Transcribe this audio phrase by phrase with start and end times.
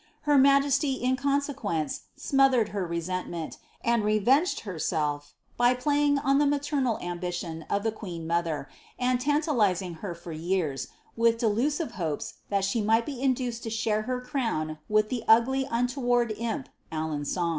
[0.21, 6.49] Her majesty in con sqpence sinothered her resentment, and revenged herself by playing on ■
[6.49, 8.67] maternal ambition of the queen mother,
[8.97, 14.01] and tantah'zed her for years rik delusiTe hopes that she might be induced to share
[14.09, 17.49] her crown with be ugly nntoMrard imp, AJen9on.